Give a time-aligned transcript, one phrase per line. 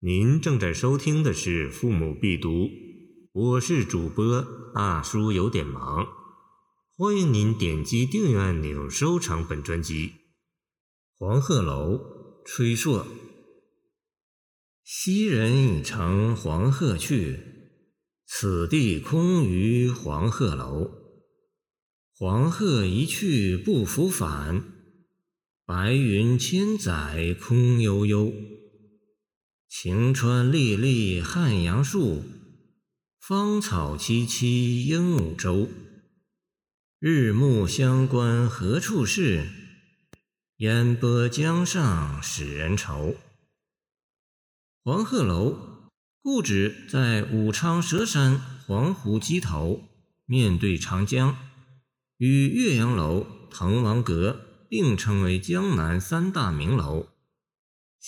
[0.00, 2.50] 您正在收听的是《父母必读》，
[3.32, 6.06] 我是主播大叔，有点忙。
[6.98, 10.12] 欢迎您点击订阅按钮，收藏本专辑。
[11.16, 11.98] 黄鹤楼，
[12.44, 13.06] 崔硕。
[14.84, 17.40] 昔人已乘黄鹤去，
[18.26, 20.90] 此地空余黄鹤楼。
[22.14, 24.62] 黄鹤一去不复返，
[25.64, 28.30] 白云千载空悠悠。
[29.68, 32.22] 晴川历历汉阳树，
[33.18, 34.46] 芳草萋萋
[34.84, 35.68] 鹦鹉洲。
[37.00, 39.48] 日暮乡关何处是？
[40.58, 43.16] 烟波江上使人愁。
[44.84, 45.90] 黄鹤楼
[46.22, 49.82] 故址在武昌佘山黄湖矶头，
[50.26, 51.36] 面对长江，
[52.18, 57.08] 与岳阳楼、滕王阁并称为江南三大名楼。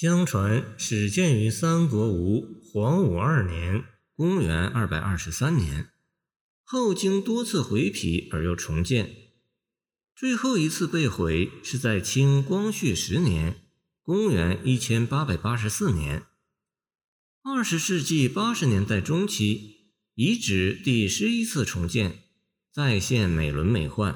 [0.00, 3.82] 相传始建于三国吴黄武二年
[4.14, 5.88] （公元223年），
[6.62, 9.12] 后经多次毁皮而又重建。
[10.14, 13.56] 最后一次被毁是在清光绪十年
[14.00, 16.26] （公元1884年）。
[17.42, 22.20] 二十世纪八十年代中期，遗址第十一次重建，
[22.72, 24.14] 再现美轮美奂。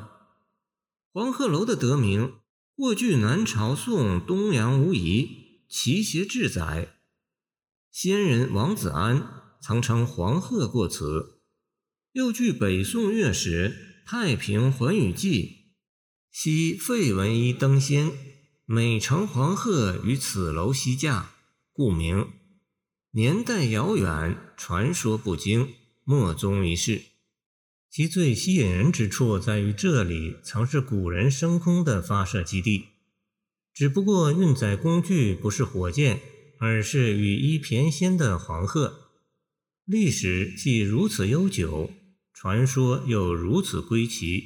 [1.13, 2.35] 黄鹤楼的得名，
[2.77, 5.42] 过据南朝宋东阳无疑。
[5.75, 6.97] 其谐志载，
[7.91, 11.41] 先人王子安曾乘黄鹤过此。
[12.13, 15.43] 又据北宋乐史《太平寰宇记》，
[16.31, 18.13] 昔费文一登仙，
[18.67, 21.31] 每乘黄鹤于此楼西驾，
[21.73, 22.29] 故名。
[23.13, 25.73] 年代遥远，传说不精，
[26.05, 27.01] 莫踪一事。
[27.89, 32.89] 其最吸引人之处在于，这里曾是古人升空的发射基地。
[33.75, 36.21] 只不过运载工具不是火箭，
[36.59, 39.11] 而是羽衣翩跹的黄鹤。
[39.85, 41.91] 历史既如此悠久，
[42.35, 44.45] 传说又如此归奇，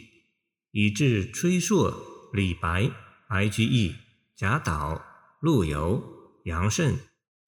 [0.71, 2.91] 以致崔硕、李白、
[3.29, 3.95] 白居易、
[4.37, 5.05] 贾岛、
[5.41, 6.03] 陆游、
[6.45, 6.99] 杨慎、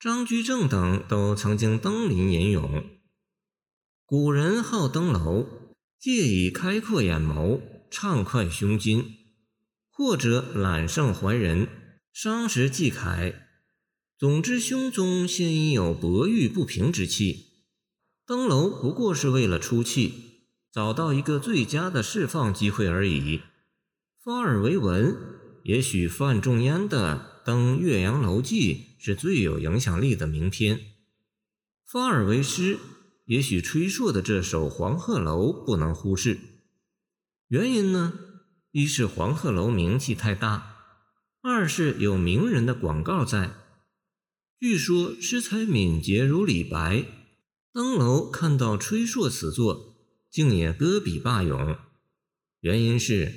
[0.00, 2.84] 张居正等都曾经登临吟咏。
[4.04, 5.46] 古人好登楼，
[5.98, 7.60] 借以开阔眼眸，
[7.90, 9.17] 畅快胸襟。
[9.98, 11.66] 或者揽胜怀人，
[12.12, 13.34] 伤时济慨。
[14.16, 17.64] 总之，胸中现已有薄欲不平之气。
[18.24, 23.40] 登楼不过是为了出气，找到一个最佳的释放机会而已。
[24.22, 25.16] 发而为文，
[25.64, 30.78] 也许范仲淹的《登岳阳楼记》是最有影响力的名篇；
[31.84, 32.78] 发而为诗，
[33.24, 36.38] 也许崔硕的这首《黄鹤楼》不能忽视。
[37.48, 38.12] 原因呢？
[38.72, 40.76] 一是黄鹤楼名气太大，
[41.40, 43.52] 二是有名人的广告在。
[44.60, 47.06] 据说诗才敏捷如李白，
[47.72, 49.96] 登楼看到崔硕此作，
[50.30, 51.78] 竟也搁笔罢咏。
[52.60, 53.32] 原因是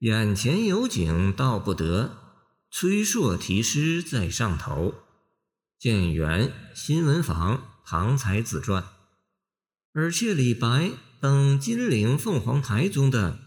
[0.00, 2.16] 眼前有景道不得，
[2.70, 4.94] 崔硕题诗在上头。
[5.78, 8.82] 见元新闻坊《唐才子传》。
[9.92, 10.90] 而且李白
[11.20, 13.45] 登金陵凤凰台中的。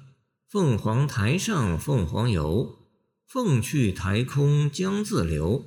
[0.52, 2.80] 凤凰台上凤凰游，
[3.28, 5.64] 凤去台空江自流。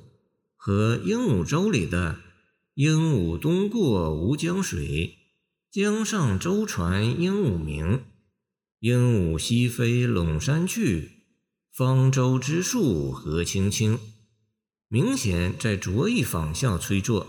[0.57, 2.17] 和鹦鹉洲里的
[2.73, 5.19] 鹦鹉东过吴江水，
[5.71, 8.01] 江上舟船鹦鹉鸣。
[8.79, 11.27] 鹦鹉西飞陇山去，
[11.71, 13.97] 方舟之树何青青。
[14.89, 17.25] 明显在着意仿效崔作，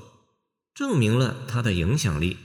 [0.75, 2.37] 证明了他的影响力。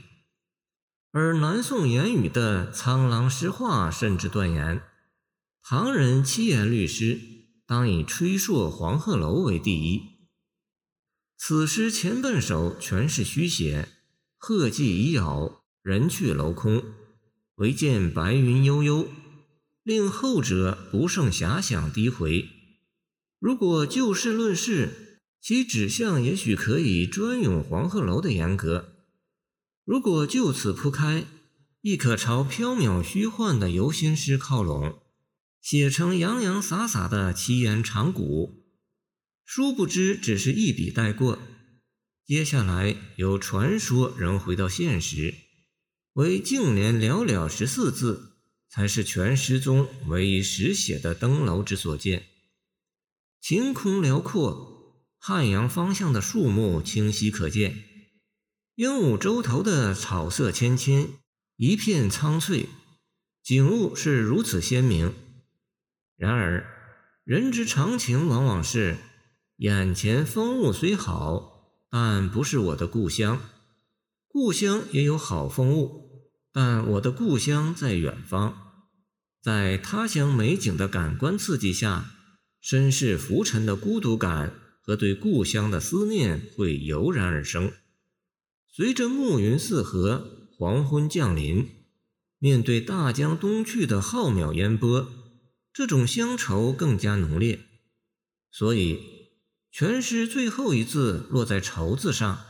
[1.10, 4.80] 而南宋言语的苍狼诗话甚至断言。
[5.72, 7.20] 唐人七言律诗，
[7.64, 10.02] 当以吹朔黄鹤楼为第一。
[11.38, 13.88] 此诗前半首全是虚写，
[14.36, 16.82] 鹤迹已杳，人去楼空，
[17.54, 19.08] 唯见白云悠悠，
[19.84, 22.48] 令后者不胜遐想低回。
[23.38, 28.86] 如果就事论事，其指向也许可以专用黄鹤楼的严格；
[29.84, 31.26] 如果就此铺开，
[31.82, 35.00] 亦可朝缥缈虚幻的游仙诗靠拢。
[35.60, 38.64] 写成洋洋洒洒的奇言长古，
[39.44, 41.38] 殊不知只是一笔带过。
[42.24, 45.34] 接下来由传说仍回到现实，
[46.14, 52.26] 为净年寥寥十四字，才是全诗中唯一实写的登楼之所见。
[53.40, 57.84] 晴空辽阔，汉阳方向的树木清晰可见，
[58.76, 61.14] 鹦鹉洲头的草色芊芊，
[61.56, 62.68] 一片苍翠，
[63.42, 65.12] 景物是如此鲜明。
[66.20, 66.66] 然而，
[67.24, 68.98] 人之常情往往是：
[69.56, 73.40] 眼前风物虽好，但不是我的故乡。
[74.28, 78.54] 故乡也有好风物，但我的故乡在远方。
[79.40, 82.10] 在他乡美景的感官刺激下，
[82.60, 84.52] 身世浮沉的孤独感
[84.82, 87.72] 和对故乡的思念会油然而生。
[88.70, 91.66] 随着暮云四合，黄昏降临，
[92.38, 95.08] 面对大江东去的浩渺烟波，
[95.72, 97.60] 这种乡愁更加浓烈。
[98.50, 99.00] 所以，
[99.70, 102.46] 全诗最后一字落在“愁”字上。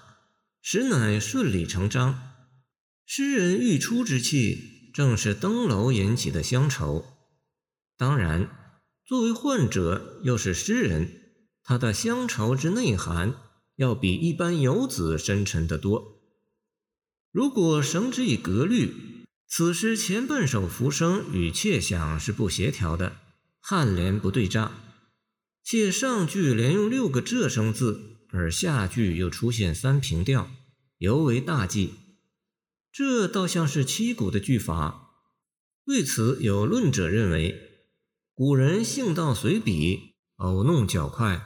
[0.63, 2.33] 实乃顺理成章。
[3.07, 7.05] 诗人欲出之气，正是登楼引起的乡愁。
[7.97, 11.33] 当然，作为患者又是诗人，
[11.63, 13.35] 他的乡愁之内涵
[13.77, 16.21] 要比一般游子深沉得多。
[17.33, 19.20] 如果绳之以格律，
[19.53, 23.17] 此诗前半首浮声与切响是不协调的，
[23.61, 24.71] 颔联不对仗，
[25.65, 28.19] 且上句连用六个仄声字。
[28.33, 30.49] 而下句又出现三平调，
[30.99, 31.95] 尤为大忌。
[32.93, 35.17] 这倒像是七古的句法。
[35.85, 37.61] 对此，有论者认为，
[38.33, 41.45] 古人性道随笔，偶弄较快，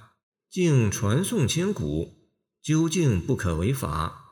[0.51, 2.29] 竟传颂千古，
[2.63, 4.27] 究竟不可为法。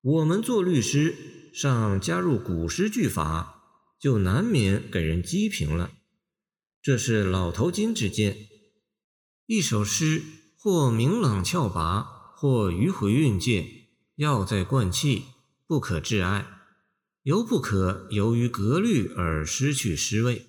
[0.00, 3.62] 我们做律师，上加入古诗句法，
[3.98, 5.92] 就难免给人讥评了。
[6.82, 8.36] 这是老头金之见。
[9.46, 10.22] 一首诗。
[10.56, 12.00] 或明朗峭拔，
[12.34, 15.24] 或迂回韵介，要在贯气，
[15.66, 16.46] 不可致哀，
[17.24, 20.46] 犹不可由于格律而失去诗味。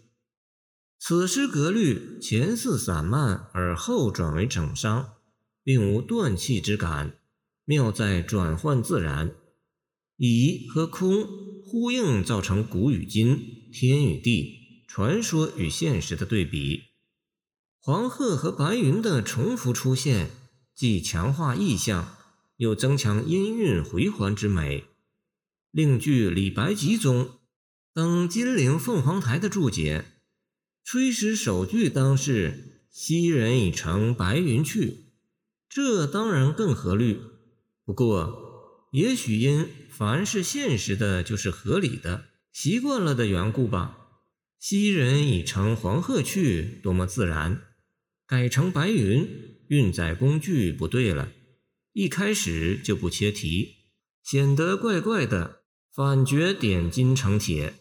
[0.97, 5.15] 此诗格律前似散漫，而后转为整伤，
[5.61, 7.19] 并无断气之感，
[7.65, 9.35] 妙在转换自然，
[10.17, 11.27] 以和空
[11.63, 16.83] 呼应，造成古与今、天与地、传说与现实的对比。
[17.79, 20.29] 黄鹤和白云的重复出现，
[20.73, 22.15] 既强化意象，
[22.57, 24.85] 又增强音韵回环之美。
[25.71, 27.29] 另据李白集中
[27.93, 30.05] 登金陵凤凰台的注解，
[30.83, 35.11] 吹诗首句当是“昔人已乘白云去”，
[35.67, 37.19] 这当然更合律。
[37.83, 38.44] 不过，
[38.95, 43.97] 也许因凡是现实的，就是合理的，习惯了的缘故吧。
[44.57, 47.59] “昔人已乘黄鹤去”，多么自然。
[48.25, 49.27] 改成白云，
[49.67, 51.27] 运载工具不对了，
[51.91, 53.75] 一开始就不切题，
[54.23, 55.63] 显得怪怪的，
[55.93, 57.73] 反觉点金成铁。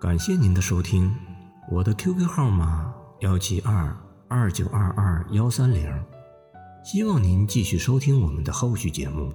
[0.00, 1.14] 感谢您的收听，
[1.70, 3.96] 我的 QQ 号码幺七二
[4.28, 5.88] 二九二二幺三零，
[6.84, 9.32] 希望您继续收听我们的后续节目。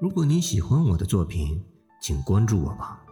[0.00, 1.62] 如果你喜欢我的作品，
[2.00, 3.03] 请关注我吧。